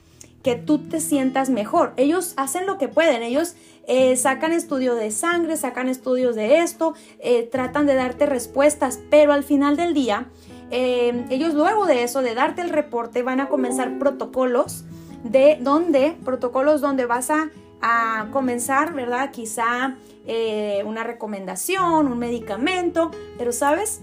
que 0.49 0.57
tú 0.57 0.79
te 0.79 0.99
sientas 0.99 1.51
mejor. 1.51 1.93
Ellos 1.99 2.33
hacen 2.39 2.65
lo 2.65 2.79
que 2.79 2.89
pueden, 2.89 3.23
ellos 3.23 3.55
eh, 3.87 4.17
sacan 4.17 4.53
estudio 4.53 4.95
de 4.95 5.11
sangre, 5.11 5.59
sacan 5.59 5.91
estudios 5.91 6.37
de 6.37 6.61
esto, 6.61 6.95
eh, 7.19 7.43
tratan 7.43 7.85
de 7.85 7.95
darte 7.95 8.25
respuestas, 8.25 8.99
pero 9.11 9.35
al 9.35 9.45
final 9.45 9.77
del 9.77 9.93
día, 9.93 10.31
eh, 10.71 11.27
ellos 11.29 11.53
luego 11.53 11.85
de 11.85 12.03
eso, 12.03 12.23
de 12.23 12.35
darte 12.35 12.63
el 12.63 12.71
reporte, 12.71 13.23
van 13.23 13.41
a 13.41 13.51
comenzar 13.51 13.99
protocolos 13.99 14.87
de 15.23 15.59
donde, 15.61 16.17
protocolos 16.25 16.81
donde 16.81 17.05
vas 17.05 17.29
a, 17.29 17.51
a 17.83 18.29
comenzar, 18.33 18.95
¿verdad? 18.95 19.31
Quizá 19.31 19.97
una 20.87 21.05
recomendación, 21.05 22.07
un 22.07 22.19
medicamento, 22.19 23.11
pero 23.37 23.53
sabes, 23.53 24.01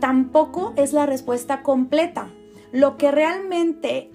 tampoco 0.00 0.74
es 0.76 0.92
la 0.92 1.06
respuesta 1.06 1.62
completa. 1.62 2.28
Lo 2.72 2.98
que 2.98 3.10
realmente 3.10 4.10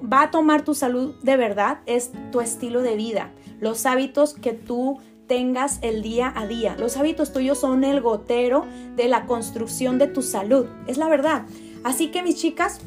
va 0.00 0.22
a 0.22 0.30
tomar 0.30 0.64
tu 0.64 0.74
salud 0.74 1.14
de 1.22 1.36
verdad 1.36 1.78
es 1.86 2.12
tu 2.32 2.40
estilo 2.40 2.82
de 2.82 2.96
vida, 2.96 3.32
los 3.60 3.86
hábitos 3.86 4.34
que 4.34 4.52
tú 4.52 4.98
tengas 5.28 5.78
el 5.82 6.02
día 6.02 6.32
a 6.34 6.46
día. 6.46 6.74
Los 6.78 6.96
hábitos 6.96 7.32
tuyos 7.32 7.58
son 7.58 7.84
el 7.84 8.00
gotero 8.00 8.64
de 8.96 9.08
la 9.08 9.26
construcción 9.26 9.98
de 9.98 10.08
tu 10.08 10.22
salud, 10.22 10.66
es 10.88 10.96
la 10.96 11.08
verdad. 11.08 11.42
Así 11.84 12.08
que 12.08 12.22
mis 12.22 12.36
chicas, 12.36 12.80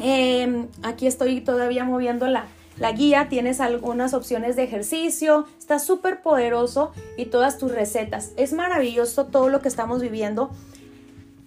em, 0.00 0.68
aquí 0.82 1.06
estoy 1.06 1.40
todavía 1.40 1.84
moviendo 1.84 2.26
la, 2.26 2.46
la 2.78 2.92
guía, 2.92 3.28
tienes 3.28 3.60
algunas 3.60 4.14
opciones 4.14 4.56
de 4.56 4.64
ejercicio, 4.64 5.46
está 5.58 5.78
súper 5.78 6.22
poderoso 6.22 6.92
y 7.16 7.26
todas 7.26 7.58
tus 7.58 7.70
recetas. 7.70 8.32
Es 8.36 8.52
maravilloso 8.52 9.26
todo 9.26 9.48
lo 9.48 9.60
que 9.60 9.68
estamos 9.68 10.00
viviendo 10.00 10.50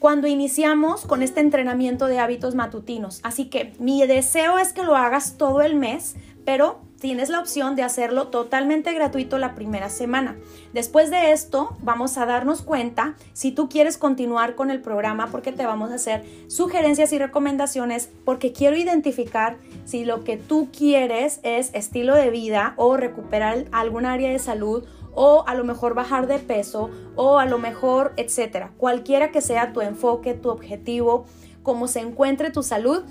cuando 0.01 0.25
iniciamos 0.25 1.05
con 1.05 1.21
este 1.21 1.41
entrenamiento 1.41 2.07
de 2.07 2.17
hábitos 2.17 2.55
matutinos. 2.55 3.19
Así 3.21 3.45
que 3.45 3.75
mi 3.77 4.03
deseo 4.07 4.57
es 4.57 4.73
que 4.73 4.81
lo 4.81 4.95
hagas 4.95 5.37
todo 5.37 5.61
el 5.61 5.75
mes, 5.75 6.15
pero 6.43 6.81
tienes 6.99 7.29
la 7.29 7.39
opción 7.39 7.75
de 7.75 7.83
hacerlo 7.83 8.29
totalmente 8.29 8.93
gratuito 8.93 9.37
la 9.37 9.53
primera 9.53 9.89
semana. 9.89 10.37
Después 10.73 11.11
de 11.11 11.33
esto, 11.33 11.77
vamos 11.81 12.17
a 12.17 12.25
darnos 12.25 12.63
cuenta 12.63 13.15
si 13.33 13.51
tú 13.51 13.69
quieres 13.69 13.99
continuar 13.99 14.55
con 14.55 14.71
el 14.71 14.81
programa 14.81 15.27
porque 15.27 15.51
te 15.51 15.67
vamos 15.67 15.91
a 15.91 15.95
hacer 15.95 16.25
sugerencias 16.47 17.13
y 17.13 17.19
recomendaciones 17.19 18.09
porque 18.25 18.53
quiero 18.53 18.77
identificar 18.77 19.57
si 19.85 20.03
lo 20.03 20.23
que 20.23 20.35
tú 20.35 20.69
quieres 20.75 21.39
es 21.43 21.69
estilo 21.75 22.15
de 22.15 22.31
vida 22.31 22.73
o 22.75 22.97
recuperar 22.97 23.65
algún 23.71 24.07
área 24.07 24.31
de 24.31 24.39
salud 24.39 24.83
o 25.13 25.43
a 25.47 25.55
lo 25.55 25.63
mejor 25.63 25.93
bajar 25.93 26.27
de 26.27 26.39
peso 26.39 26.89
o 27.15 27.39
a 27.39 27.45
lo 27.45 27.57
mejor, 27.57 28.13
etcétera. 28.17 28.71
Cualquiera 28.77 29.31
que 29.31 29.41
sea 29.41 29.73
tu 29.73 29.81
enfoque, 29.81 30.33
tu 30.33 30.49
objetivo, 30.49 31.25
cómo 31.63 31.87
se 31.87 31.99
encuentre 31.99 32.51
tu 32.51 32.63
salud, 32.63 33.03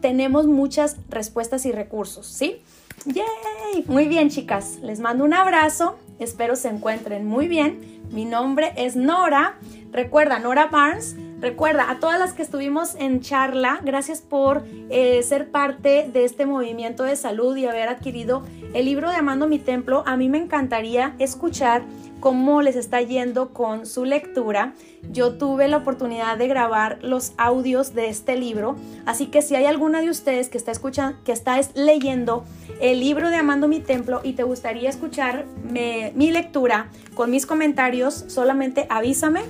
tenemos 0.00 0.46
muchas 0.46 0.96
respuestas 1.08 1.64
y 1.66 1.72
recursos, 1.72 2.26
¿sí? 2.26 2.60
¡Yay! 3.06 3.84
Muy 3.86 4.06
bien, 4.06 4.30
chicas. 4.30 4.78
Les 4.82 5.00
mando 5.00 5.24
un 5.24 5.34
abrazo. 5.34 5.96
Espero 6.18 6.56
se 6.56 6.68
encuentren 6.68 7.26
muy 7.26 7.48
bien. 7.48 8.02
Mi 8.10 8.24
nombre 8.24 8.72
es 8.76 8.96
Nora. 8.96 9.58
Recuerda, 9.90 10.38
Nora 10.38 10.66
Barnes. 10.66 11.16
Recuerda, 11.44 11.90
a 11.90 12.00
todas 12.00 12.18
las 12.18 12.32
que 12.32 12.40
estuvimos 12.40 12.94
en 12.94 13.20
charla, 13.20 13.78
gracias 13.84 14.22
por 14.22 14.64
eh, 14.88 15.22
ser 15.22 15.50
parte 15.50 16.08
de 16.10 16.24
este 16.24 16.46
movimiento 16.46 17.02
de 17.02 17.16
salud 17.16 17.54
y 17.58 17.66
haber 17.66 17.90
adquirido 17.90 18.44
el 18.72 18.86
libro 18.86 19.10
de 19.10 19.16
Amando 19.16 19.46
mi 19.46 19.58
Templo. 19.58 20.04
A 20.06 20.16
mí 20.16 20.30
me 20.30 20.38
encantaría 20.38 21.14
escuchar 21.18 21.82
cómo 22.18 22.62
les 22.62 22.76
está 22.76 23.02
yendo 23.02 23.50
con 23.52 23.84
su 23.84 24.06
lectura. 24.06 24.72
Yo 25.10 25.34
tuve 25.34 25.68
la 25.68 25.76
oportunidad 25.76 26.38
de 26.38 26.48
grabar 26.48 26.98
los 27.02 27.34
audios 27.36 27.92
de 27.92 28.08
este 28.08 28.36
libro, 28.36 28.76
así 29.04 29.26
que 29.26 29.42
si 29.42 29.54
hay 29.54 29.66
alguna 29.66 30.00
de 30.00 30.08
ustedes 30.08 30.48
que 30.48 30.56
está 30.56 30.72
escuchando, 30.72 31.18
que 31.24 31.32
está 31.32 31.60
leyendo 31.74 32.46
el 32.80 33.00
libro 33.00 33.28
de 33.28 33.36
Amando 33.36 33.68
mi 33.68 33.80
Templo 33.80 34.22
y 34.24 34.32
te 34.32 34.44
gustaría 34.44 34.88
escuchar 34.88 35.44
mi 35.70 36.32
lectura 36.32 36.88
con 37.14 37.30
mis 37.30 37.44
comentarios, 37.44 38.24
solamente 38.28 38.86
avísame 38.88 39.42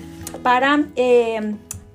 para, 0.43 0.85
eh, 0.97 1.55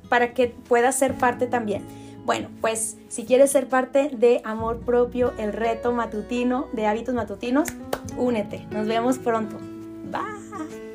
para 0.09 0.33
que 0.33 0.47
puedas 0.47 0.95
ser 0.95 1.15
parte 1.15 1.47
también. 1.47 1.83
Bueno, 2.25 2.49
pues 2.61 2.97
si 3.07 3.25
quieres 3.25 3.51
ser 3.51 3.67
parte 3.67 4.09
de 4.13 4.41
Amor 4.43 4.79
Propio, 4.81 5.33
el 5.37 5.53
reto 5.53 5.91
matutino 5.93 6.67
de 6.73 6.85
hábitos 6.85 7.15
matutinos, 7.15 7.69
únete. 8.17 8.67
Nos 8.71 8.87
vemos 8.87 9.17
pronto. 9.17 9.57
Bye. 10.11 10.88